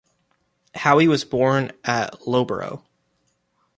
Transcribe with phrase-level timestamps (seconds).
[0.73, 2.83] Howe was born at Loughborough.